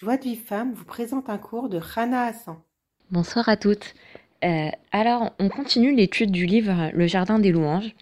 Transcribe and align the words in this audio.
Joie 0.00 0.16
de 0.16 0.22
vie 0.22 0.36
femme 0.36 0.74
vous 0.74 0.84
présente 0.84 1.28
un 1.28 1.38
cours 1.38 1.68
de 1.68 1.76
Rana 1.76 2.26
Hassan. 2.26 2.54
Bonsoir 3.10 3.48
à 3.48 3.56
toutes. 3.56 3.94
Euh, 4.44 4.68
alors, 4.92 5.32
on 5.40 5.48
continue 5.48 5.92
l'étude 5.92 6.30
du 6.30 6.46
livre 6.46 6.92
Le 6.94 7.08
Jardin 7.08 7.40
des 7.40 7.50
louanges 7.50 7.96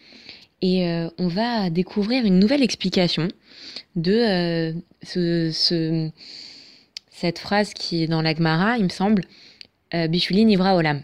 et 0.61 0.91
euh, 0.91 1.09
on 1.17 1.29
va 1.29 1.71
découvrir 1.71 2.27
une 2.27 2.39
nouvelle 2.39 2.63
explication 2.63 3.29
de 3.95 4.13
euh, 4.13 4.73
ce, 5.03 6.11
cette 7.09 7.39
phrase 7.39 7.73
qui 7.73 8.03
est 8.03 8.09
dans 8.09 8.21
l'Agmara, 8.21 8.77
il 8.77 8.85
me 8.85 8.91
semble, 8.91 9.23
Bichuli 9.95 10.45
Nivra 10.45 10.77
Olam. 10.77 11.01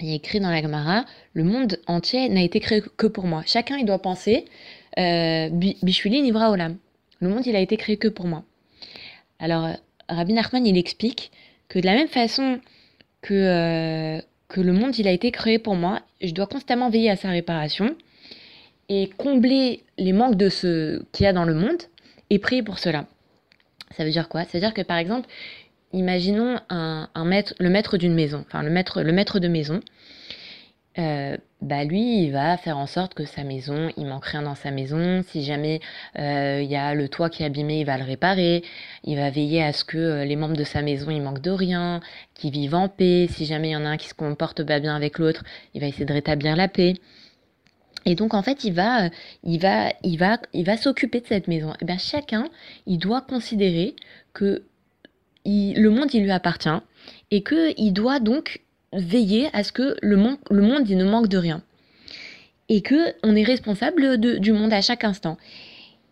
Il 0.00 0.08
est 0.08 0.16
écrit 0.16 0.40
dans 0.40 0.48
l'Agmara, 0.48 1.04
le 1.34 1.44
monde 1.44 1.78
entier 1.86 2.30
n'a 2.30 2.40
été 2.40 2.60
créé 2.60 2.82
que 2.96 3.06
pour 3.06 3.26
moi. 3.26 3.42
Chacun, 3.44 3.76
il 3.76 3.84
doit 3.84 4.00
penser, 4.00 4.46
Bichuli 4.96 6.22
Nivra 6.22 6.50
Olam. 6.50 6.78
Le 7.20 7.28
monde, 7.28 7.44
il 7.44 7.54
a 7.54 7.60
été 7.60 7.76
créé 7.76 7.98
que 7.98 8.08
pour 8.08 8.26
moi. 8.26 8.42
Alors, 9.42 9.70
Rabbi 10.08 10.34
Nachman, 10.34 10.64
il 10.64 10.78
explique 10.78 11.32
que 11.68 11.80
de 11.80 11.86
la 11.86 11.94
même 11.94 12.06
façon 12.06 12.60
que, 13.22 13.34
euh, 13.34 14.20
le 14.54 14.72
monde, 14.72 14.94
a 15.04 15.10
été 15.10 15.32
créé 15.32 15.58
pour 15.58 15.74
moi, 15.74 16.00
je 16.20 16.30
dois 16.30 16.46
constamment 16.46 16.90
veiller 16.90 17.10
à 17.10 17.16
sa 17.16 17.30
réparation 17.30 17.96
et 18.88 19.10
combler 19.16 19.82
les 19.98 20.12
manques 20.12 20.36
de 20.36 20.48
ce 20.48 21.02
qu'il 21.10 21.24
y 21.24 21.26
a 21.26 21.32
dans 21.32 21.44
le 21.44 21.54
monde 21.54 21.82
et 22.30 22.38
prier 22.38 22.62
pour 22.62 22.78
cela. 22.78 23.06
Ça 23.96 24.04
veut 24.04 24.10
dire 24.10 24.28
quoi? 24.28 24.44
Ça 24.44 24.50
veut 24.54 24.60
dire 24.60 24.74
que, 24.74 24.82
par 24.82 24.98
exemple, 24.98 25.28
imaginons 25.92 26.60
un, 26.68 27.08
maître, 27.24 27.54
le 27.58 27.68
maître 27.68 27.96
d'une 27.96 28.14
maison, 28.14 28.44
enfin 28.46 28.62
le 28.62 28.70
maître, 28.70 29.02
le 29.02 29.12
maître 29.12 29.40
de 29.40 29.48
maison, 29.48 29.80
euh, 30.98 31.36
bah 31.62 31.84
lui, 31.84 32.24
il 32.24 32.32
va 32.32 32.56
faire 32.56 32.76
en 32.76 32.88
sorte 32.88 33.14
que 33.14 33.24
sa 33.24 33.44
maison, 33.44 33.88
il 33.96 34.06
manque 34.06 34.26
rien 34.26 34.42
dans 34.42 34.56
sa 34.56 34.72
maison. 34.72 35.22
Si 35.28 35.44
jamais 35.44 35.80
euh, 36.18 36.60
il 36.60 36.68
y 36.68 36.74
a 36.74 36.92
le 36.92 37.08
toit 37.08 37.30
qui 37.30 37.44
est 37.44 37.46
abîmé, 37.46 37.80
il 37.80 37.86
va 37.86 37.96
le 37.98 38.04
réparer. 38.04 38.64
Il 39.04 39.16
va 39.16 39.30
veiller 39.30 39.62
à 39.62 39.72
ce 39.72 39.84
que 39.84 39.96
euh, 39.96 40.24
les 40.24 40.34
membres 40.34 40.56
de 40.56 40.64
sa 40.64 40.82
maison, 40.82 41.10
ils 41.10 41.22
manquent 41.22 41.40
de 41.40 41.52
rien, 41.52 42.00
qu'ils 42.34 42.50
vivent 42.50 42.74
en 42.74 42.88
paix. 42.88 43.28
Si 43.30 43.44
jamais 43.46 43.68
il 43.68 43.72
y 43.72 43.76
en 43.76 43.84
a 43.84 43.90
un 43.90 43.96
qui 43.96 44.08
se 44.08 44.14
comporte 44.14 44.64
pas 44.64 44.80
bien 44.80 44.96
avec 44.96 45.18
l'autre, 45.18 45.44
il 45.74 45.80
va 45.80 45.86
essayer 45.86 46.04
de 46.04 46.12
rétablir 46.12 46.56
la 46.56 46.66
paix. 46.66 46.94
Et 48.06 48.16
donc 48.16 48.34
en 48.34 48.42
fait, 48.42 48.64
il 48.64 48.72
va, 48.72 49.08
il 49.44 49.60
va, 49.60 49.92
il 50.02 50.16
va, 50.18 50.38
il 50.52 50.64
va 50.64 50.76
s'occuper 50.76 51.20
de 51.20 51.26
cette 51.26 51.46
maison. 51.46 51.70
Et 51.74 51.76
eh 51.82 51.84
bien 51.84 51.98
chacun, 51.98 52.48
il 52.86 52.98
doit 52.98 53.20
considérer 53.20 53.94
que 54.32 54.64
le 55.44 55.88
monde, 55.90 56.12
il 56.12 56.24
lui 56.24 56.32
appartient 56.32 56.80
et 57.30 57.42
que 57.42 57.72
il 57.76 57.92
doit 57.92 58.18
donc 58.18 58.62
veiller 58.92 59.48
à 59.52 59.64
ce 59.64 59.72
que 59.72 59.96
le, 60.02 60.16
monde, 60.16 60.38
le 60.50 60.62
monde 60.62 60.88
ne 60.88 61.04
manque 61.04 61.28
de 61.28 61.38
rien. 61.38 61.62
Et 62.68 62.80
que 62.80 63.14
on 63.22 63.34
est 63.36 63.42
responsable 63.42 64.18
du 64.18 64.52
monde 64.52 64.72
à 64.72 64.80
chaque 64.80 65.04
instant. 65.04 65.36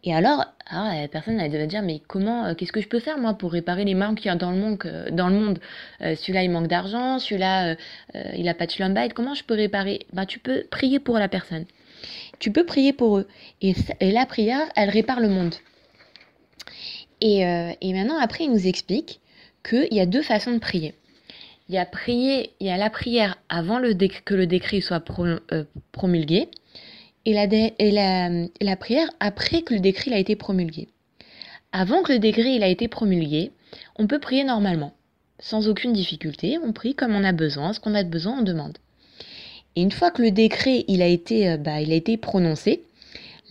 Et 0.03 0.15
alors, 0.15 0.47
ah, 0.67 0.95
la 0.95 1.09
personne 1.09 1.39
elle 1.39 1.53
va 1.53 1.67
dire 1.67 1.83
mais 1.83 2.01
comment, 2.07 2.47
euh, 2.47 2.55
qu'est-ce 2.55 2.73
que 2.73 2.81
je 2.81 2.89
peux 2.89 3.01
faire 3.01 3.19
moi 3.19 3.35
pour 3.35 3.53
réparer 3.53 3.85
les 3.85 3.95
manques 3.95 4.19
qu'il 4.19 4.27
y 4.27 4.31
a 4.31 4.35
dans 4.35 4.51
le 4.51 4.57
monde, 4.57 4.79
dans 5.13 5.29
le 5.29 5.35
monde? 5.35 5.59
Euh, 6.01 6.15
Celui-là 6.17 6.43
il 6.43 6.51
manque 6.51 6.69
d'argent, 6.69 7.19
celui-là 7.19 7.77
euh, 8.15 8.23
il 8.37 8.49
a 8.49 8.55
pas 8.55 8.67
de 8.67 8.71
schlumbite, 8.71 9.13
comment 9.13 9.35
je 9.35 9.45
peux 9.45 9.55
réparer? 9.55 10.07
Ben 10.13 10.25
tu 10.25 10.39
peux 10.39 10.65
prier 10.71 11.01
pour 11.01 11.19
la 11.19 11.29
personne. 11.29 11.67
Tu 12.39 12.51
peux 12.51 12.65
prier 12.65 12.95
pour 12.95 13.19
eux. 13.19 13.29
Et, 13.61 13.75
et 14.01 14.11
la 14.11 14.25
prière, 14.25 14.67
elle 14.75 14.89
répare 14.89 15.21
le 15.21 15.29
monde. 15.29 15.55
Et, 17.21 17.41
et 17.41 17.93
maintenant 17.93 18.19
après 18.19 18.45
il 18.45 18.51
nous 18.51 18.67
explique 18.67 19.21
qu'il 19.69 19.93
y 19.93 20.01
a 20.01 20.07
deux 20.07 20.23
façons 20.23 20.53
de 20.53 20.59
prier 20.59 20.95
il 21.71 21.75
y 21.75 21.79
a 21.79 21.89
il 22.09 22.67
y 22.67 22.71
a 22.71 22.77
la 22.77 22.91
prière 22.91 23.39
avant 23.49 23.81
que 23.81 24.35
le 24.35 24.47
décret 24.49 24.81
soit 24.81 25.05
euh, 25.21 25.65
promulgué 25.93 26.49
et, 27.25 27.33
la, 27.33 28.77
prière 28.77 29.09
après 29.21 29.63
que 29.63 29.75
le 29.75 29.81
décret 29.81 30.13
a 30.13 30.19
été 30.19 30.35
promulgué. 30.35 30.89
Avant 31.71 32.03
que 32.03 32.13
le 32.13 32.19
décret 32.19 32.57
il 32.57 32.65
a 32.65 32.67
été 32.67 32.89
promulgué, 32.89 33.53
on 33.95 34.09
peut 34.09 34.19
prier 34.19 34.43
normalement, 34.43 34.95
sans 35.39 35.69
aucune 35.69 35.93
difficulté. 35.93 36.59
On 36.59 36.73
prie 36.73 36.97
comme 36.97 37.15
on 37.15 37.23
a 37.23 37.31
besoin, 37.31 37.73
ce 37.73 37.79
qu'on 37.79 37.95
a 37.95 38.03
besoin, 38.03 38.41
on 38.41 38.43
demande. 38.43 38.79
Et 39.77 39.83
une 39.83 39.93
fois 39.93 40.11
que 40.11 40.23
le 40.23 40.33
décret 40.33 40.85
a 40.89 41.07
été, 41.07 41.51
euh, 41.51 41.57
bah, 41.57 41.75
a 41.75 41.81
été 41.81 42.17
prononcé, 42.17 42.83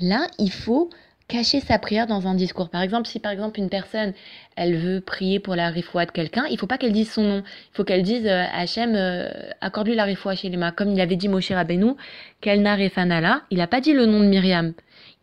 là 0.02 0.28
il 0.40 0.52
faut 0.52 0.90
cacher 1.30 1.62
sa 1.62 1.80
prière 1.80 2.08
dans 2.08 2.28
un 2.28 2.34
discours. 2.36 2.70
Par 2.70 2.82
exemple, 2.82 3.08
si 3.08 3.20
par 3.20 3.32
exemple 3.32 3.60
une 3.60 3.70
personne, 3.70 4.14
elle 4.58 4.76
veut 4.76 5.00
prier 5.00 5.40
pour 5.40 5.56
la 5.56 5.70
rifoua 5.70 6.06
de 6.06 6.12
quelqu'un, 6.12 6.46
il 6.50 6.58
faut 6.58 6.68
pas 6.68 6.78
qu'elle 6.78 6.92
dise 6.92 7.10
son 7.10 7.24
nom. 7.24 7.44
Il 7.46 7.76
faut 7.76 7.86
qu'elle 7.86 8.04
dise 8.04 8.26
euh, 8.26 8.44
Hachem, 8.52 8.96
euh, 8.96 9.30
accorde-lui 9.62 9.96
la 9.96 10.04
rifoua 10.04 10.36
chez 10.36 10.50
les 10.50 10.58
mains. 10.58 10.72
Comme 10.72 10.92
il 10.92 11.00
avait 11.00 11.16
dit 11.16 11.30
Moshe 11.30 11.52
Rabbeinu, 11.52 11.94
Kelna 12.42 12.76
Refanala, 12.76 13.44
il 13.52 13.60
n'a 13.60 13.68
pas 13.68 13.80
dit 13.80 13.94
le 13.94 14.06
nom 14.06 14.20
de 14.20 14.26
Myriam. 14.26 14.74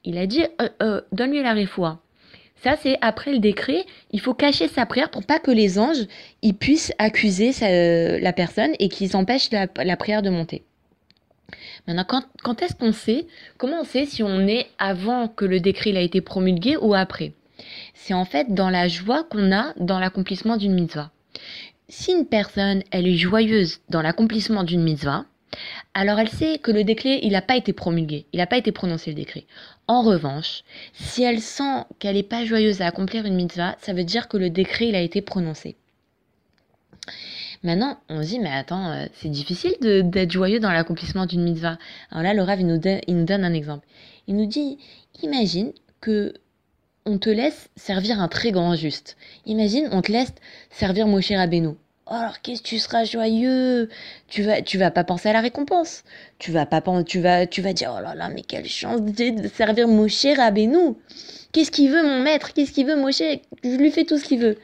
Il 0.05 0.17
a 0.17 0.27
dit 0.27 0.45
euh, 0.81 1.03
donne-lui 1.13 1.43
la 1.43 1.53
rifoua. 1.53 2.01
Ça, 2.63 2.77
c'est 2.81 2.97
après 3.03 3.33
le 3.33 3.39
décret. 3.39 3.85
Il 4.13 4.21
faut 4.21 4.33
cacher 4.33 4.69
sa 4.69 4.87
prière 4.87 5.11
pour 5.11 5.25
pas 5.25 5.39
que 5.39 5.51
les 5.51 5.79
anges 5.79 6.07
ils 6.41 6.55
puissent 6.55 6.93
accuser 6.99 7.51
la 7.61 8.33
personne 8.33 8.71
et 8.79 8.89
qu'ils 8.89 9.17
empêchent 9.17 9.51
la 9.51 9.97
prière 9.97 10.23
de 10.23 10.31
monter. 10.31 10.65
Maintenant, 11.87 12.23
quand, 12.43 12.63
est-ce 12.63 12.75
qu'on 12.75 12.93
sait 12.93 13.27
Comment 13.57 13.81
on 13.81 13.85
sait 13.85 14.07
si 14.07 14.23
on 14.23 14.47
est 14.47 14.67
avant 14.79 15.29
que 15.29 15.45
le 15.45 15.61
décret 15.61 15.97
a 15.97 16.01
été 16.01 16.21
promulgué 16.21 16.77
ou 16.77 16.95
après? 16.95 17.33
C'est 17.95 18.15
en 18.15 18.25
fait 18.25 18.53
dans 18.53 18.71
la 18.71 18.89
joie 18.89 19.25
qu'on 19.25 19.53
a 19.53 19.73
dans 19.77 19.99
l'accomplissement 19.99 20.57
d'une 20.57 20.75
mitzvah. 20.75 21.11
Si 21.89 22.13
une 22.13 22.27
personne, 22.27 22.83
elle 22.91 23.07
est 23.07 23.17
joyeuse 23.17 23.81
dans 23.91 24.03
l'accomplissement 24.03 24.65
d'une 24.65 24.83
mitzvah, 24.83 25.25
alors 25.95 26.19
elle 26.19 26.29
sait 26.29 26.59
que 26.59 26.73
le 26.73 26.85
décret, 26.85 27.21
il 27.23 27.33
n'a 27.33 27.43
pas 27.43 27.57
été 27.57 27.73
promulgué, 27.73 28.27
il 28.33 28.39
n'a 28.39 28.47
pas 28.47 28.59
été 28.59 28.73
prononcé 28.73 29.11
le 29.11 29.17
décret. 29.17 29.47
En 29.87 30.03
revanche, 30.03 30.65
si 30.93 31.23
elle 31.23 31.41
sent 31.41 31.85
qu'elle 31.99 32.17
n'est 32.17 32.23
pas 32.23 32.45
joyeuse 32.45 32.83
à 32.83 32.87
accomplir 32.87 33.25
une 33.25 33.37
mitzvah, 33.37 33.77
ça 33.81 33.93
veut 33.93 34.05
dire 34.05 34.29
que 34.29 34.37
le 34.37 34.51
décret, 34.51 34.89
il 34.89 34.97
a 34.97 35.01
été 35.01 35.23
prononcé. 35.23 35.77
Maintenant, 37.67 37.99
on 38.09 38.23
se 38.23 38.29
dit, 38.29 38.39
mais 38.39 38.53
attends, 38.53 38.93
euh, 38.93 39.07
c'est 39.15 39.29
difficile 39.29 39.75
d'être 39.81 40.31
joyeux 40.31 40.61
dans 40.61 40.71
l'accomplissement 40.71 41.27
d'une 41.27 41.43
mitzvah. 41.43 41.79
Alors 42.13 42.23
là, 42.23 42.33
le 42.33 42.41
Rav, 42.41 42.61
il 42.61 42.67
nous, 42.69 42.79
donne, 42.79 43.45
un 43.45 43.53
exemple. 43.53 43.85
Il 44.29 44.37
nous 44.37 44.47
dit, 44.47 44.79
imagine 45.25 45.73
que 46.01 46.33
on 47.07 47.19
te 47.19 47.29
laisse 47.29 47.69
servir 47.75 48.21
un 48.21 48.29
très 48.29 48.53
grand 48.53 48.77
juste. 48.77 49.17
Imagine, 49.47 49.89
on 49.91 50.01
te 50.01 50.13
laisse 50.13 50.33
servir 50.71 51.09
Moshe 51.09 51.33
Rabbeinu. 51.33 51.71
Oh, 52.07 52.13
alors 52.13 52.41
qu'est-ce 52.41 52.63
que 52.63 52.69
tu 52.69 52.79
seras 52.79 53.03
joyeux? 53.03 53.89
Tu 54.29 54.45
vas 54.45 54.63
tu 54.63 54.79
vas 54.79 54.93
pas 54.93 55.03
penser 55.03 55.29
à 55.29 55.33
la 55.33 55.41
récompense. 55.41 56.05
Tu 56.39 56.53
vas 56.53 56.67
pas 56.67 56.81
tu 57.05 57.21
vas 57.21 57.49
tu 57.49 57.63
vas 57.63 57.73
dire 57.73 57.93
oh 57.99 58.01
là 58.01 58.15
là 58.15 58.29
mais 58.29 58.43
quelle 58.43 58.67
chance 58.67 59.03
de 59.03 59.49
servir 59.49 59.89
Moshe 59.89 60.27
Rabbeinu. 60.37 60.95
Qu'est-ce 61.51 61.73
qu'il 61.73 61.91
veut 61.91 62.05
mon 62.05 62.23
maître? 62.23 62.53
Qu'est-ce 62.53 62.71
qu'il 62.71 62.87
veut 62.87 62.95
Moshe? 62.95 63.23
Je 63.65 63.77
lui 63.77 63.91
fais 63.91 64.05
tout 64.05 64.19
ce 64.19 64.25
qu'il 64.25 64.39
veut 64.39 64.57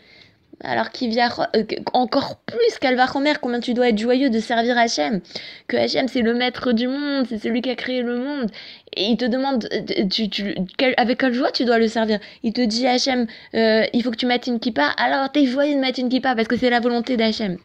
alors 0.65 0.91
qu'il 0.91 1.11
vient 1.11 1.31
euh, 1.57 1.65
encore 1.93 2.37
plus 2.47 2.79
qu'Alvachomer, 2.81 3.35
combien 3.41 3.61
tu 3.61 3.75
dois 3.75 3.89
être 3.89 3.99
joyeux 3.99 4.31
de 4.31 4.39
servir 4.39 4.79
Hachem. 4.79 5.21
Que 5.69 5.77
Hachem, 5.77 6.09
c'est 6.09 6.23
le 6.23 6.35
maître 6.35 6.73
du 6.73 6.87
monde, 6.87 7.27
c'est 7.29 7.39
celui 7.39 7.63
qui 7.63 7.71
a 7.71 7.75
créé 7.75 8.03
le 8.03 8.19
monde. 8.19 8.51
Et 8.95 9.05
il 9.05 9.17
te 9.17 9.25
demande, 9.25 9.69
euh, 9.73 10.07
tu, 10.09 10.55
avec 10.97 11.19
quelle 11.19 11.33
joie 11.33 11.51
tu 11.51 11.65
dois 11.65 11.79
le 11.79 11.89
servir. 11.89 12.19
Il 12.43 12.53
te 12.53 12.61
dit, 12.61 12.87
Hachem, 12.87 13.27
euh, 13.55 13.87
il 13.93 14.03
faut 14.03 14.11
que 14.11 14.17
tu 14.17 14.27
mettes 14.27 14.47
une 14.47 14.61
kippa, 14.61 14.87
alors 14.97 15.31
t'es 15.33 15.47
joyeux 15.47 15.75
de 15.75 15.81
mettre 15.81 15.99
une 15.99 16.09
kippa 16.09 16.35
parce 16.35 16.49
que 16.49 16.57
c'est 16.57 16.71
la 16.71 16.81
volonté 16.81 17.17
d'Hachem. 17.17 17.59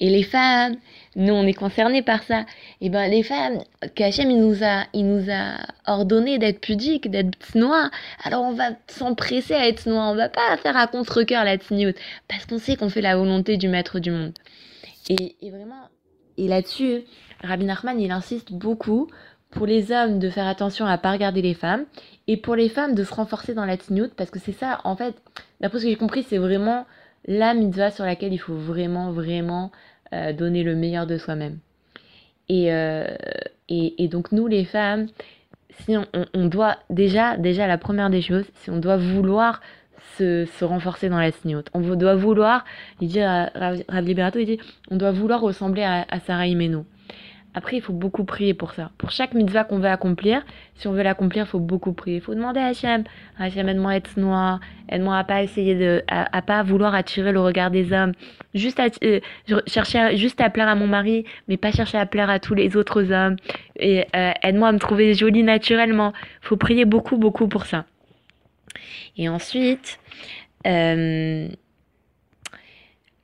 Et 0.00 0.10
les 0.10 0.22
femmes, 0.22 0.76
nous 1.18 1.34
on 1.34 1.46
est 1.46 1.52
concernés 1.52 2.02
par 2.02 2.22
ça. 2.22 2.40
Et 2.80 2.86
eh 2.86 2.88
ben 2.88 3.10
les 3.10 3.22
femmes, 3.22 3.58
qu'Hachem 3.94 4.30
il 4.30 4.40
nous 4.40 4.64
a, 4.64 4.84
il 4.94 5.06
nous 5.06 5.30
a 5.30 5.58
ordonné 5.86 6.38
d'être 6.38 6.60
pudiques, 6.60 7.10
d'être 7.10 7.36
tsnois. 7.38 7.90
Alors 8.24 8.44
on 8.44 8.52
va 8.52 8.70
s'empresser 8.86 9.54
à 9.54 9.68
être 9.68 9.82
tsnois, 9.82 10.08
on 10.08 10.14
va 10.14 10.30
pas 10.30 10.56
faire 10.56 10.76
à 10.76 10.86
contre-cœur 10.86 11.44
la 11.44 11.58
tsniout, 11.58 11.94
parce 12.28 12.46
qu'on 12.46 12.58
sait 12.58 12.76
qu'on 12.76 12.88
fait 12.88 13.02
la 13.02 13.16
volonté 13.16 13.56
du 13.58 13.68
maître 13.68 13.98
du 13.98 14.10
monde. 14.10 14.32
Et, 15.10 15.36
et 15.42 15.50
vraiment, 15.50 15.88
et 16.38 16.48
là-dessus, 16.48 17.02
Rabbi 17.42 17.64
Nachman 17.64 18.00
il 18.00 18.10
insiste 18.10 18.52
beaucoup 18.52 19.08
pour 19.50 19.66
les 19.66 19.92
hommes 19.92 20.18
de 20.18 20.30
faire 20.30 20.46
attention 20.46 20.86
à 20.86 20.98
pas 20.98 21.12
regarder 21.12 21.42
les 21.42 21.54
femmes 21.54 21.84
et 22.26 22.36
pour 22.36 22.54
les 22.54 22.68
femmes 22.68 22.94
de 22.94 23.04
se 23.04 23.14
renforcer 23.14 23.54
dans 23.54 23.64
la 23.64 23.76
tsniout 23.76 24.10
parce 24.16 24.30
que 24.30 24.38
c'est 24.38 24.52
ça 24.52 24.80
en 24.84 24.94
fait 24.94 25.14
d'après 25.60 25.78
ce 25.78 25.84
que 25.84 25.90
j'ai 25.90 25.96
compris 25.96 26.22
c'est 26.22 26.38
vraiment 26.38 26.86
la 27.26 27.54
mitzvah 27.54 27.90
sur 27.90 28.04
laquelle 28.04 28.32
il 28.32 28.38
faut 28.38 28.54
vraiment 28.54 29.10
vraiment 29.12 29.70
euh, 30.12 30.32
donner 30.32 30.62
le 30.62 30.74
meilleur 30.74 31.06
de 31.06 31.18
soi-même. 31.18 31.58
Euh, 32.50 33.06
et, 33.68 34.02
et, 34.02 34.08
donc 34.08 34.32
nous 34.32 34.46
les 34.46 34.64
femmes, 34.64 35.06
si 35.80 35.96
on, 36.34 36.46
doit 36.46 36.76
déjà, 36.88 37.36
déjà 37.36 37.66
la 37.66 37.78
première 37.78 38.08
des 38.08 38.22
choses, 38.22 38.44
si 38.54 38.70
on 38.70 38.78
doit 38.78 38.96
vouloir 38.96 39.60
se, 40.16 40.46
se 40.46 40.64
renforcer 40.64 41.08
dans 41.08 41.20
la 41.20 41.30
signote, 41.30 41.68
on 41.74 41.80
doit 41.80 42.14
vouloir, 42.14 42.64
il 43.00 43.08
dit 43.08 43.22
Rav 43.22 43.82
Liberato, 44.00 44.38
il 44.38 44.46
dit, 44.46 44.58
on 44.90 44.96
doit 44.96 45.12
vouloir 45.12 45.40
ressembler 45.40 45.82
à, 45.82 46.06
à 46.08 46.20
Sarah 46.20 46.46
Imeno. 46.46 46.86
Après, 47.58 47.76
il 47.76 47.80
faut 47.82 47.92
beaucoup 47.92 48.22
prier 48.22 48.54
pour 48.54 48.72
ça. 48.72 48.92
Pour 48.98 49.10
chaque 49.10 49.34
mitzvah 49.34 49.64
qu'on 49.64 49.80
veut 49.80 49.88
accomplir, 49.88 50.46
si 50.76 50.86
on 50.86 50.92
veut 50.92 51.02
l'accomplir, 51.02 51.42
il 51.42 51.48
faut 51.48 51.58
beaucoup 51.58 51.92
prier. 51.92 52.18
Il 52.18 52.22
faut 52.22 52.36
demander 52.36 52.60
à 52.60 52.66
Hachem, 52.66 53.02
Hachem, 53.36 53.68
aide-moi 53.68 53.90
à 53.90 53.96
être 53.96 54.16
noir, 54.16 54.60
aide-moi 54.88 55.18
à 55.18 55.24
pas 55.24 55.42
essayer 55.42 55.74
de, 55.74 56.04
à, 56.06 56.40
pas 56.40 56.62
vouloir 56.62 56.94
attirer 56.94 57.32
le 57.32 57.40
regard 57.40 57.72
des 57.72 57.92
hommes, 57.92 58.12
juste 58.54 58.78
à, 58.78 58.86
euh, 59.02 59.18
chercher 59.66 60.16
juste 60.16 60.40
à 60.40 60.50
plaire 60.50 60.68
à 60.68 60.76
mon 60.76 60.86
mari, 60.86 61.24
mais 61.48 61.56
pas 61.56 61.72
chercher 61.72 61.98
à 61.98 62.06
plaire 62.06 62.30
à 62.30 62.38
tous 62.38 62.54
les 62.54 62.76
autres 62.76 63.10
hommes. 63.10 63.34
Et 63.74 64.04
euh, 64.14 64.30
aide-moi 64.44 64.68
à 64.68 64.72
me 64.72 64.78
trouver 64.78 65.14
jolie 65.14 65.42
naturellement. 65.42 66.12
Il 66.44 66.46
faut 66.46 66.56
prier 66.56 66.84
beaucoup, 66.84 67.16
beaucoup 67.16 67.48
pour 67.48 67.66
ça. 67.66 67.86
Et 69.16 69.28
ensuite, 69.28 69.98
euh, 70.64 71.48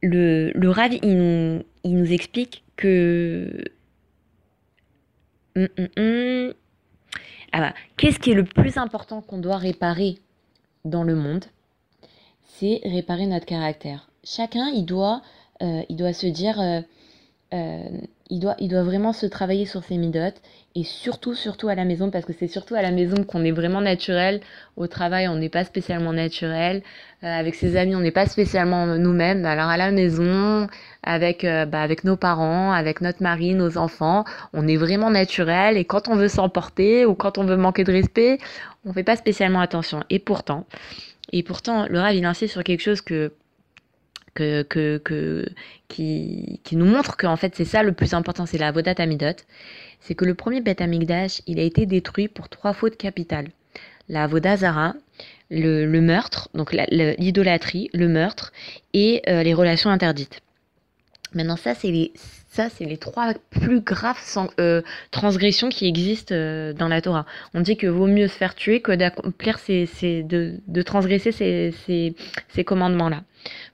le, 0.02 0.50
le 0.52 0.70
Rav, 0.70 0.92
il 0.92 1.62
nous 1.84 2.12
explique 2.12 2.64
que... 2.75 3.62
Hum, 5.56 5.69
hum, 5.79 5.89
hum. 5.97 6.55
Ah 7.53 7.61
bah, 7.61 7.75
Qu'est-ce 7.97 8.19
qui 8.19 8.31
est 8.33 8.35
le 8.35 8.45
plus 8.45 8.77
important 8.79 9.21
qu'on 9.23 9.39
doit 9.39 9.56
réparer 9.59 10.19
dans 10.85 11.05
le 11.05 11.15
monde? 11.15 11.45
C'est 12.59 12.81
réparer 12.85 13.27
notre 13.27 13.47
caractère. 13.47 14.09
Chacun, 14.25 14.69
il 14.69 14.85
doit, 14.85 15.23
euh, 15.62 15.83
il 15.89 15.97
doit 15.97 16.12
se 16.12 16.27
dire... 16.27 16.61
euh, 16.61 16.81
euh, 17.53 18.01
il 18.31 18.41
doit, 18.41 18.55
il 18.59 18.69
doit 18.69 18.82
vraiment 18.82 19.12
se 19.12 19.26
travailler 19.26 19.67
sur 19.67 19.85
ses 19.85 19.99
midotes 19.99 20.41
et 20.75 20.82
surtout, 20.82 21.35
surtout 21.35 21.69
à 21.69 21.75
la 21.75 21.85
maison 21.85 22.11
parce 22.11 22.25
que 22.25 22.32
c'est 22.32 22.49
surtout 22.49 22.75
à 22.75 22.82
la 22.82 22.91
maison 22.91 23.23
qu'on 23.23 23.44
est 23.44 23.50
vraiment 23.50 23.81
naturel. 23.81 24.41
Au 24.76 24.87
travail, 24.87 25.29
on 25.29 25.37
n'est 25.37 25.50
pas 25.50 25.65
spécialement 25.65 26.12
naturel. 26.12 26.82
Euh, 27.23 27.26
avec 27.26 27.55
ses 27.55 27.76
amis, 27.76 27.94
on 27.94 28.00
n'est 28.00 28.11
pas 28.11 28.26
spécialement 28.26 28.87
nous-mêmes. 28.87 29.44
Alors 29.44 29.69
à 29.69 29.76
la 29.76 29.91
maison, 29.91 30.69
avec, 31.03 31.44
euh, 31.44 31.67
bah, 31.67 31.82
avec 31.82 32.05
nos 32.05 32.17
parents, 32.17 32.73
avec 32.73 33.03
notre 33.03 33.23
mari, 33.23 33.55
nos 33.55 33.76
enfants, 33.76 34.25
on 34.53 34.67
est 34.67 34.77
vraiment 34.77 35.11
naturel 35.11 35.77
et 35.77 35.85
quand 35.85 36.09
on 36.09 36.17
veut 36.17 36.29
s'emporter 36.29 37.05
ou 37.05 37.15
quand 37.15 37.37
on 37.37 37.44
veut 37.44 37.59
manquer 37.59 37.85
de 37.85 37.93
respect, 37.93 38.38
on 38.87 38.93
fait 38.93 39.05
pas 39.05 39.17
spécialement 39.17 39.61
attention. 39.61 40.03
Et 40.09 40.19
pourtant, 40.19 40.67
et 41.32 41.43
pourtant, 41.43 41.87
le 41.88 42.00
Rav, 42.00 42.15
il 42.15 42.25
insiste 42.25 42.53
sur 42.53 42.65
quelque 42.65 42.82
chose 42.82 43.00
que 43.00 43.32
que, 44.34 44.62
que, 44.62 44.98
que, 44.98 45.46
qui, 45.88 46.60
qui 46.64 46.76
nous 46.76 46.84
montre 46.86 47.16
qu'en 47.16 47.36
fait 47.36 47.54
c'est 47.54 47.64
ça 47.64 47.82
le 47.82 47.92
plus 47.92 48.14
important, 48.14 48.46
c'est 48.46 48.58
la 48.58 48.69
Avodat 48.69 48.94
Amidot. 48.98 49.36
C'est 50.00 50.14
que 50.14 50.25
le 50.25 50.34
premier 50.34 50.60
Beth 50.60 50.81
Amikdash, 50.81 51.40
il 51.46 51.58
a 51.58 51.62
été 51.62 51.86
détruit 51.86 52.28
pour 52.28 52.48
trois 52.48 52.72
fautes 52.72 52.96
capitales. 52.96 53.48
La 54.08 54.25
Avodah 54.25 54.58
Zara, 54.58 54.94
le, 55.50 55.86
le 55.86 56.00
meurtre, 56.00 56.48
donc 56.54 56.72
l'idolâtrie, 56.72 57.88
le 57.94 58.08
meurtre 58.08 58.52
et 58.92 59.22
euh, 59.28 59.42
les 59.42 59.54
relations 59.54 59.90
interdites. 59.90 60.40
Maintenant 61.32 61.56
ça 61.56 61.75
c'est 61.75 61.90
les 61.90 62.12
ça 62.55 62.69
c'est 62.69 62.85
les 62.85 62.97
trois 62.99 63.35
plus 63.51 63.81
graves 63.81 64.17
euh, 64.61 64.81
transgressions 65.11 65.69
qui 65.71 65.89
existent 65.89 66.35
euh, 66.35 66.73
dans 66.73 66.87
la 66.87 67.03
Torah. 67.03 67.27
On 67.53 67.61
dit 67.61 67.77
que 67.77 67.89
vaut 67.89 68.06
mieux 68.06 68.29
se 68.29 68.37
faire 68.37 68.55
tuer 68.55 68.81
que 68.81 68.93
d'accomplir 68.93 69.59
ces, 69.59 69.89
de, 70.23 70.83
transgresser 70.83 71.33
ces, 71.33 71.75
ces, 71.85 72.15
ces 72.49 72.65
commandements 72.65 73.09
là. 73.09 73.25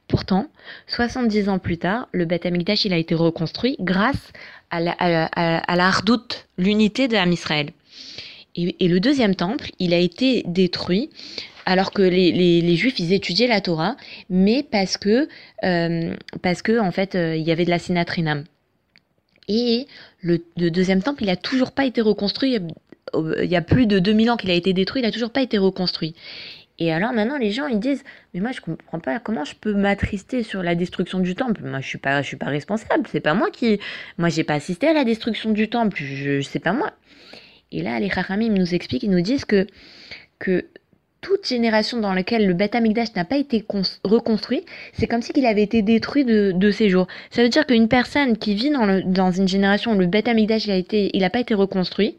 Pourtant, 0.09 0.49
70 0.88 1.50
ans 1.50 1.59
plus 1.59 1.79
tard, 1.79 2.09
le 2.12 2.25
Beth 2.25 2.47
Amikdash 2.47 2.87
il 2.87 2.93
a 2.93 2.97
été 2.97 3.15
reconstruit 3.15 3.77
grâce 3.81 4.32
à 4.71 4.81
la, 4.81 5.29
Hardout, 5.67 6.47
l'unité 6.56 7.06
de 7.06 7.17
Israël. 7.32 7.71
Et, 8.56 8.85
et 8.85 8.88
le 8.88 8.99
deuxième 8.99 9.35
temple, 9.35 9.71
il 9.79 9.93
a 9.93 9.99
été 9.99 10.43
détruit 10.47 11.11
alors 11.67 11.93
que 11.93 12.03
les, 12.03 12.77
Juifs 12.77 12.99
ils 12.99 13.12
étudiaient 13.12 13.47
la 13.47 13.61
Torah, 13.61 13.97
mais 14.31 14.62
parce 14.62 14.97
que 14.97 15.29
euh, 15.65 16.15
parce 16.43 16.62
que 16.62 16.81
en 16.81 16.91
fait 16.91 17.15
il 17.15 17.43
y 17.43 17.53
avait 17.53 17.67
de 17.67 17.71
la 17.71 17.79
sinatrinam. 17.79 18.44
Et 19.48 19.87
le, 20.20 20.38
deuxième 20.56 21.02
temple, 21.02 21.25
il 21.25 21.31
a 21.31 21.37
toujours 21.37 21.72
pas 21.72 21.84
été 21.84 22.00
reconstruit. 22.00 22.58
Il 23.14 23.50
y 23.50 23.56
a 23.56 23.62
plus 23.62 23.87
de 23.87 23.98
2000 23.98 24.31
ans 24.31 24.37
qu'il 24.37 24.50
a 24.50 24.54
été 24.54 24.72
détruit, 24.72 25.02
il 25.02 25.04
a 25.04 25.10
toujours 25.10 25.31
pas 25.31 25.42
été 25.42 25.58
reconstruit. 25.58 26.14
Et 26.81 26.92
alors 26.94 27.12
maintenant 27.12 27.37
les 27.37 27.50
gens 27.50 27.66
ils 27.66 27.78
disent 27.78 28.02
mais 28.32 28.40
moi 28.40 28.52
je 28.52 28.62
comprends 28.62 29.00
pas 29.00 29.20
comment 29.20 29.44
je 29.44 29.54
peux 29.54 29.75
m'attrister 29.75 30.42
sur 30.42 30.62
la 30.62 30.75
destruction 30.75 31.20
du 31.20 31.34
temple. 31.34 31.62
Moi 31.62 31.81
je 31.81 31.87
suis 31.87 32.00
je 32.02 32.22
suis 32.22 32.37
pas 32.38 32.46
responsable, 32.46 33.06
c'est 33.12 33.20
pas 33.20 33.34
moi 33.34 33.50
qui 33.50 33.78
moi 34.16 34.31
j'ai 34.31 34.44
pas 34.44 34.54
assisté 34.54 34.88
à 34.88 34.94
la 34.94 35.04
destruction 35.04 35.50
du 35.50 35.69
temple, 35.69 35.98
je 36.02 36.40
c'est 36.40 36.58
pas 36.58 36.72
moi. 36.72 36.93
Et 37.70 37.82
là 37.82 38.00
les 38.00 38.08
Chachamim 38.08 38.48
nous 38.54 38.75
expliquent, 38.75 39.02
ils 39.02 39.10
nous 39.10 39.20
disent 39.20 39.44
que 39.44 39.66
que 40.38 40.64
toute 41.20 41.46
génération 41.46 41.99
dans 41.99 42.14
laquelle 42.14 42.46
le 42.46 42.55
Beth 42.55 42.75
Amikdash 42.75 43.14
n'a 43.14 43.25
pas 43.25 43.37
été 43.37 43.61
cons- 43.61 43.82
reconstruit, 44.05 44.64
c'est 44.94 45.06
comme 45.06 45.22
si 45.22 45.32
qu'il 45.32 45.46
avait 45.46 45.62
été 45.62 45.82
détruit 45.82 46.25
de, 46.25 46.70
ses 46.70 46.88
jours. 46.88 47.06
Ça 47.31 47.43
veut 47.43 47.49
dire 47.49 47.67
qu'une 47.67 47.88
personne 47.88 48.38
qui 48.38 48.55
vit 48.55 48.70
dans, 48.70 49.31
une 49.31 49.49
génération 49.49 49.93
où 49.93 49.99
le 49.99 50.06
Beth 50.06 50.28
Amikdash 50.28 50.67
n'a 50.67 51.31
pas 51.31 51.40
été 51.40 51.55
reconstruit, 51.55 52.17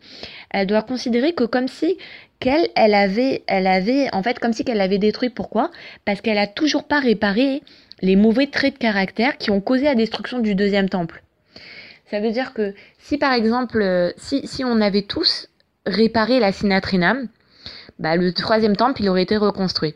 elle 0.52 0.68
doit 0.68 0.84
considérer 0.84 1.34
que 1.34 1.44
comme 1.44 1.68
si 1.68 1.98
qu'elle, 2.40 2.68
elle 2.76 2.94
avait, 2.94 3.44
elle 3.48 3.68
avait, 3.68 4.14
en 4.14 4.24
fait, 4.24 4.40
comme 4.40 4.54
si 4.54 4.66
qu'elle 4.66 4.78
l'avait 4.78 4.98
détruit. 4.98 5.30
Pourquoi? 5.30 5.72
Parce 6.06 6.22
qu'elle 6.22 6.40
a 6.40 6.48
toujours 6.48 6.86
pas 6.86 7.00
réparé 7.00 7.62
les 8.02 8.16
mauvais 8.16 8.48
traits 8.48 8.74
de 8.74 8.80
caractère 8.80 9.38
qui 9.38 9.52
ont 9.52 9.62
causé 9.62 9.86
la 9.86 9.96
destruction 9.96 10.40
du 10.40 10.56
deuxième 10.56 10.90
temple. 10.90 11.24
Ça 12.10 12.20
veut 12.20 12.32
dire 12.32 12.54
que 12.54 12.74
si 12.98 13.18
par 13.18 13.34
exemple, 13.34 13.82
euh, 13.82 14.12
si, 14.18 14.46
si 14.48 14.66
on 14.66 14.82
avait 14.82 15.04
tous 15.04 15.48
réparé 15.86 16.40
la 16.40 16.52
sinatrinam, 16.52 17.28
bah, 18.02 18.18
le 18.18 18.34
troisième 18.34 18.76
temple, 18.76 19.02
il 19.02 19.10
aurait 19.10 19.22
été 19.22 19.38
reconstruit. 19.38 19.94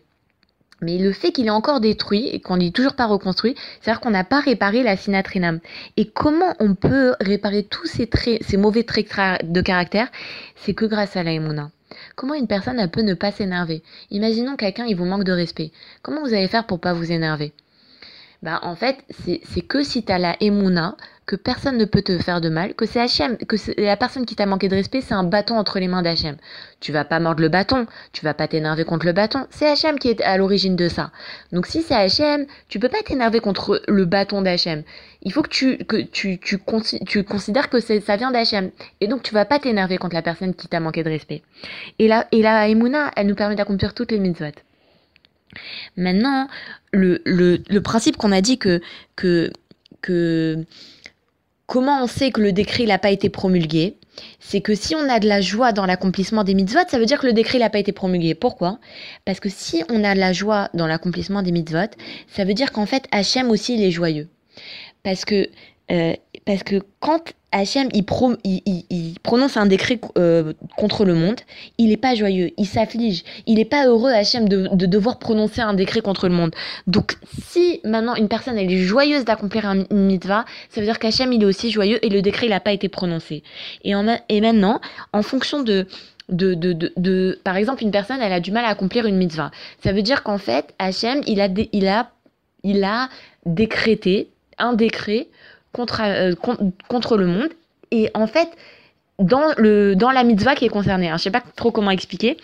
Mais 0.82 0.98
le 1.00 1.12
fait 1.12 1.32
qu'il 1.32 1.48
est 1.48 1.52
encore 1.52 1.80
détruit 1.80 2.28
et 2.28 2.40
qu'on 2.40 2.58
n'est 2.58 2.72
toujours 2.72 2.94
pas 2.94 3.08
reconstruit, 3.08 3.56
c'est-à-dire 3.82 4.00
qu'on 4.00 4.12
n'a 4.12 4.24
pas 4.24 4.42
réparé 4.42 4.84
la 4.84 4.96
sinatrinam. 4.96 5.60
Et 5.98 6.06
comment 6.10 6.54
on 6.60 6.76
peut 6.76 7.16
réparer 7.20 7.64
tous 7.64 7.88
ces 7.88 8.08
traits, 8.08 8.44
ces 8.44 8.58
mauvais 8.58 8.84
traits 8.84 9.10
tra- 9.10 9.40
de 9.44 9.62
caractère? 9.62 10.10
C'est 10.56 10.74
que 10.74 10.86
grâce 10.86 11.18
à 11.18 11.24
la 11.24 11.32
Emouna. 11.32 11.72
Comment 12.16 12.36
une 12.36 12.48
personne 12.48 12.88
peut 12.90 13.02
ne 13.02 13.16
pas 13.16 13.32
s'énerver? 13.32 13.82
Imaginons 14.12 14.56
quelqu'un, 14.56 14.86
il 14.86 14.96
vous 14.96 15.06
manque 15.06 15.24
de 15.24 15.32
respect. 15.32 15.72
Comment 16.04 16.22
vous 16.22 16.34
allez 16.34 16.48
faire 16.48 16.68
pour 16.68 16.80
pas 16.80 16.94
vous 16.94 17.12
énerver? 17.12 17.54
Bah, 18.46 18.60
en 18.62 18.76
fait, 18.76 18.98
c'est 19.26 19.62
que 19.62 19.82
si 19.82 20.06
tu 20.06 20.12
as 20.12 20.20
la 20.20 20.38
Emouna, 20.40 20.96
que 21.26 21.36
personne 21.36 21.80
ne 21.80 21.86
peut 21.86 22.04
te 22.04 22.20
faire 22.20 22.42
de 22.42 22.50
mal, 22.50 22.76
que 22.76 22.86
c'est 22.86 23.02
Hachem, 23.02 23.38
que 23.38 23.56
la 23.82 23.98
personne 23.98 24.28
qui 24.28 24.36
t'a 24.36 24.46
manqué 24.46 24.70
de 24.70 24.76
respect, 24.76 25.02
c'est 25.02 25.16
un 25.16 25.24
bâton 25.24 25.58
entre 25.58 25.80
les 25.80 25.88
mains 25.88 26.04
d'Hachem. 26.04 26.38
Tu 26.80 26.92
vas 26.92 27.06
pas 27.06 27.20
mordre 27.20 27.42
le 27.42 27.50
bâton, 27.50 27.88
tu 28.14 28.24
vas 28.24 28.36
pas 28.36 28.48
t'énerver 28.48 28.86
contre 28.86 29.08
le 29.08 29.14
bâton, 29.14 29.48
c'est 29.50 29.68
Hachem 29.68 29.98
qui 29.98 30.10
est 30.10 30.22
à 30.22 30.38
l'origine 30.38 30.76
de 30.76 30.88
ça. 30.88 31.10
Donc 31.54 31.66
si 31.66 31.82
c'est 31.82 31.96
Hachem, 31.96 32.46
tu 32.70 32.78
peux 32.78 32.88
pas 32.88 33.02
t'énerver 33.04 33.40
contre 33.40 33.82
le 33.88 34.06
bâton 34.06 34.44
d'Hachem. 34.44 34.84
Il 35.24 35.34
faut 35.34 35.42
que 35.42 35.50
tu, 35.50 35.78
que 35.78 35.98
tu, 35.98 36.38
tu, 36.38 36.60
tu 37.08 37.24
considères 37.24 37.72
que 37.72 37.80
ça 37.80 38.16
vient 38.16 38.30
d'Hachem. 38.30 38.70
Et 39.02 39.08
donc 39.08 39.24
tu 39.24 39.34
vas 39.34 39.46
pas 39.46 39.58
t'énerver 39.58 39.98
contre 39.98 40.14
la 40.14 40.22
personne 40.22 40.54
qui 40.54 40.68
t'a 40.68 40.80
manqué 40.80 41.04
de 41.04 41.10
respect. 41.10 41.42
Et 41.98 42.08
la, 42.08 42.28
et 42.32 42.44
la 42.44 42.70
Emouna, 42.70 43.10
elle 43.16 43.26
nous 43.26 43.34
permet 43.34 43.56
d'accomplir 43.56 43.96
toutes 43.96 44.12
les 44.12 44.20
mitzvot. 44.20 44.54
Maintenant, 45.98 46.48
le, 46.92 47.22
le, 47.26 47.80
principe 47.82 48.18
qu'on 48.18 48.32
a 48.32 48.42
dit 48.42 48.58
que, 48.58 48.82
que, 49.16 49.52
que 50.02 50.66
comment 51.68 52.04
on 52.04 52.08
sait 52.08 52.32
que 52.32 52.42
le 52.42 52.52
décret 52.52 52.86
n'a 52.86 52.98
pas 52.98 53.12
été 53.12 53.30
promulgué, 53.30 53.98
c'est 54.40 54.62
que 54.62 54.76
si 54.76 54.96
on 54.96 55.10
a 55.10 55.20
de 55.20 55.28
la 55.28 55.42
joie 55.42 55.74
dans 55.74 55.86
l'accomplissement 55.86 56.44
des 56.44 56.54
mitzvot, 56.54 56.80
ça 56.88 57.00
veut 57.00 57.06
dire 57.06 57.20
que 57.20 57.28
le 57.28 57.34
décret 57.34 57.60
n'a 57.60 57.70
pas 57.70 57.80
été 57.80 57.92
promulgué. 57.92 58.36
Pourquoi? 58.36 58.80
Parce 59.26 59.40
que 59.40 59.50
si 59.50 59.84
on 59.90 60.04
a 60.04 60.16
de 60.16 60.20
la 60.20 60.34
joie 60.34 60.70
dans 60.74 60.88
l'accomplissement 60.88 61.42
des 61.42 61.52
mitzvot, 61.52 61.92
ça 62.28 62.46
veut 62.46 62.54
dire 62.54 62.72
qu'en 62.72 62.86
fait 62.86 63.08
Hachem 63.12 63.50
aussi 63.50 63.76
il 63.76 63.84
est 63.84 63.92
joyeux. 63.92 64.30
Parce 65.04 65.26
que 65.26 65.50
euh, 65.92 66.14
parce 66.46 66.64
que 66.64 66.82
quand 67.00 67.34
Hachem 67.60 67.88
il, 67.94 68.04
pro- 68.04 68.36
il, 68.44 68.62
il- 68.66 68.86
il 68.90 69.20
prononce 69.24 69.56
un 69.58 69.66
décret 69.66 70.00
euh, 70.18 70.54
contre 70.76 71.06
le 71.06 71.14
monde, 71.14 71.40
il 71.78 71.88
n'est 71.90 71.98
pas 72.08 72.14
joyeux, 72.14 72.52
il 72.58 72.66
s'afflige, 72.68 73.24
il 73.48 73.56
n'est 73.56 73.66
pas 73.76 73.88
heureux 73.88 74.12
Hachem 74.12 74.50
de, 74.50 74.68
de 74.74 74.86
devoir 74.86 75.20
prononcer 75.20 75.62
un 75.62 75.74
décret 75.74 76.02
contre 76.02 76.28
le 76.28 76.36
monde. 76.36 76.54
Donc 76.86 77.16
si 77.50 77.80
maintenant 77.86 78.16
une 78.16 78.28
personne 78.28 78.58
elle 78.58 78.72
est 78.72 78.84
joyeuse 78.84 79.24
d'accomplir 79.26 79.64
un- 79.68 79.86
une 79.90 80.06
mitzvah, 80.08 80.44
ça 80.70 80.82
veut 80.82 80.86
dire 80.86 81.00
qu'Hachem 81.00 81.32
il 81.32 81.42
est 81.44 81.46
aussi 81.46 81.72
joyeux 81.72 82.00
et 82.06 82.10
le 82.10 82.22
décret 82.22 82.48
il 82.48 82.50
n'a 82.50 82.60
pas 82.60 82.74
été 82.74 82.90
prononcé. 82.90 83.42
Et, 83.86 83.96
en 83.96 84.06
et 84.30 84.42
maintenant, 84.42 84.82
en 85.14 85.22
fonction 85.22 85.64
de 85.64 85.88
de, 86.28 86.56
de, 86.56 86.74
de, 86.98 87.40
par 87.44 87.56
exemple, 87.56 87.84
une 87.84 87.92
personne, 87.92 88.20
elle 88.20 88.34
a 88.34 88.40
du 88.40 88.52
mal 88.52 88.66
à 88.66 88.70
accomplir 88.70 89.06
une 89.06 89.16
mitzvah. 89.16 89.52
Ça 89.84 89.92
veut 89.94 90.02
dire 90.02 90.24
qu'en 90.24 90.40
fait, 90.40 90.74
Hachem, 90.80 91.22
il 91.28 91.40
a, 91.40 91.48
il 91.72 91.88
a, 91.88 92.10
il 92.64 92.84
a 92.84 93.10
décrété 93.46 94.30
un 94.58 94.74
décret 94.74 95.28
contre, 95.76 96.02
euh, 96.04 96.36
con- 96.36 96.72
contre 96.88 97.18
le 97.18 97.28
monde. 97.28 97.50
Et 97.92 98.10
en 98.14 98.28
fait, 98.28 98.50
dans, 99.20 99.54
le, 99.58 99.96
dans 99.96 100.12
la 100.12 100.24
mitzvah 100.24 100.56
qui 100.56 100.66
est 100.66 100.70
concernée, 100.70 101.10
hein, 101.10 101.18
je 101.18 101.24
sais 101.24 101.32
pas 101.32 101.44
trop 101.56 101.72
comment 101.72 101.92
expliquer, 101.92 102.38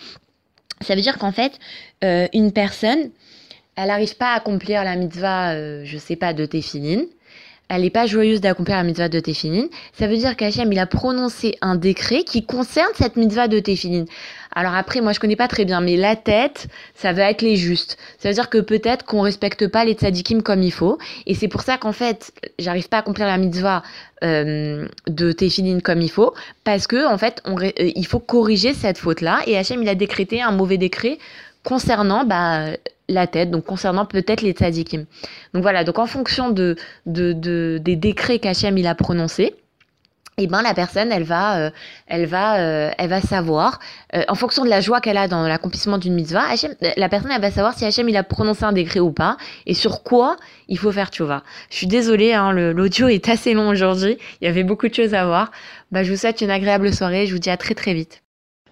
ça 0.80 0.94
veut 0.94 1.00
dire 1.00 1.18
qu'en 1.18 1.32
fait, 1.32 1.58
euh, 2.04 2.28
une 2.32 2.52
personne, 2.52 3.10
elle 3.76 3.88
n'arrive 3.88 4.16
pas 4.16 4.32
à 4.32 4.36
accomplir 4.36 4.84
la 4.84 4.96
mitzvah, 4.96 5.52
euh, 5.54 5.82
je 5.84 5.98
sais 5.98 6.16
pas, 6.16 6.32
de 6.34 6.44
Tefillin. 6.46 7.04
Elle 7.74 7.80
n'est 7.80 7.90
pas 7.90 8.04
joyeuse 8.04 8.42
d'accomplir 8.42 8.76
la 8.76 8.82
mitzvah 8.82 9.08
de 9.08 9.18
Tefillin. 9.18 9.64
Ça 9.98 10.06
veut 10.06 10.18
dire 10.18 10.36
qu'Hachem, 10.36 10.70
il 10.70 10.78
a 10.78 10.84
prononcé 10.84 11.56
un 11.62 11.74
décret 11.74 12.22
qui 12.22 12.44
concerne 12.44 12.90
cette 12.98 13.16
mitzvah 13.16 13.48
de 13.48 13.60
Tefillin. 13.60 14.04
Alors 14.54 14.74
après, 14.74 15.00
moi 15.00 15.12
je 15.14 15.20
connais 15.20 15.36
pas 15.36 15.48
très 15.48 15.64
bien, 15.64 15.80
mais 15.80 15.96
la 15.96 16.14
tête, 16.14 16.68
ça 16.94 17.14
va 17.14 17.30
être 17.30 17.40
les 17.40 17.56
justes. 17.56 17.96
Ça 18.18 18.28
veut 18.28 18.34
dire 18.34 18.50
que 18.50 18.58
peut-être 18.58 19.06
qu'on 19.06 19.22
respecte 19.22 19.66
pas 19.68 19.86
les 19.86 19.94
tzadikim 19.94 20.42
comme 20.42 20.62
il 20.62 20.70
faut. 20.70 20.98
Et 21.26 21.34
c'est 21.34 21.48
pour 21.48 21.62
ça 21.62 21.78
qu'en 21.78 21.92
fait, 21.92 22.34
j'arrive 22.58 22.90
pas 22.90 22.98
à 22.98 23.00
accomplir 23.00 23.26
la 23.26 23.38
mitzvah 23.38 23.82
euh, 24.22 24.86
de 25.06 25.32
Tefillin 25.32 25.80
comme 25.80 26.02
il 26.02 26.10
faut. 26.10 26.34
Parce 26.64 26.86
que, 26.86 27.10
en 27.10 27.16
fait, 27.16 27.42
euh, 27.46 27.70
il 27.78 28.06
faut 28.06 28.20
corriger 28.20 28.74
cette 28.74 28.98
faute-là. 28.98 29.40
Et 29.46 29.56
Hachem, 29.56 29.82
il 29.82 29.88
a 29.88 29.94
décrété 29.94 30.42
un 30.42 30.52
mauvais 30.52 30.76
décret 30.76 31.16
concernant 31.64 32.24
bah, 32.24 32.66
la 33.08 33.26
tête, 33.26 33.50
donc 33.50 33.64
concernant 33.64 34.06
peut-être 34.06 34.42
les 34.42 34.52
tzadikim. 34.52 35.04
Donc 35.54 35.62
voilà, 35.62 35.84
donc 35.84 35.98
en 35.98 36.06
fonction 36.06 36.50
de, 36.50 36.76
de, 37.06 37.32
de- 37.32 37.78
des 37.80 37.96
décrets 37.96 38.38
qu'Hachem 38.38 38.78
il 38.78 38.86
a 38.86 38.94
prononcés, 38.94 39.54
et 40.38 40.44
eh 40.44 40.46
ben 40.46 40.62
la 40.62 40.72
personne 40.72 41.12
elle 41.12 41.24
va 41.24 41.58
euh, 41.58 41.70
elle 42.06 42.24
va 42.24 42.58
euh, 42.58 42.90
elle 42.96 43.10
va 43.10 43.20
savoir 43.20 43.80
euh, 44.14 44.22
en 44.28 44.34
fonction 44.34 44.64
de 44.64 44.70
la 44.70 44.80
joie 44.80 45.02
qu'elle 45.02 45.18
a 45.18 45.28
dans 45.28 45.46
l'accomplissement 45.46 45.98
d'une 45.98 46.14
mitzvah 46.14 46.44
la 46.96 47.08
personne 47.10 47.30
elle 47.30 47.42
va 47.42 47.50
savoir 47.50 47.74
si 47.74 47.84
Hachem 47.84 48.08
il 48.08 48.16
a 48.16 48.22
prononcé 48.22 48.64
un 48.64 48.72
décret 48.72 48.98
ou 49.00 49.12
pas 49.12 49.36
et 49.66 49.74
sur 49.74 50.02
quoi 50.02 50.38
il 50.68 50.78
faut 50.78 50.90
faire 50.90 51.10
vois 51.20 51.42
je 51.68 51.76
suis 51.76 51.86
désolée 51.86 52.32
hein, 52.32 52.50
l'audio 52.52 53.08
est 53.08 53.28
assez 53.28 53.52
long 53.52 53.68
aujourd'hui 53.68 54.16
il 54.40 54.46
y 54.46 54.48
avait 54.48 54.64
beaucoup 54.64 54.88
de 54.88 54.94
choses 54.94 55.12
à 55.12 55.26
voir. 55.26 55.50
Bah, 55.90 56.02
je 56.02 56.10
vous 56.10 56.16
souhaite 56.16 56.40
une 56.40 56.50
agréable 56.50 56.94
soirée 56.94 57.26
je 57.26 57.34
vous 57.34 57.38
dis 57.38 57.50
à 57.50 57.58
très 57.58 57.74
très 57.74 57.92
vite 57.92 58.21